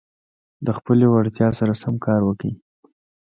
د 0.65 0.67
خپلي 0.77 1.05
وړتیا 1.09 1.49
سره 1.59 1.73
سم 1.81 1.95
کار 2.05 2.21
وکړئ. 2.25 2.53